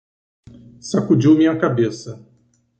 Sacudiu 0.79 1.35
minha 1.37 1.55
cabeça 1.55 2.19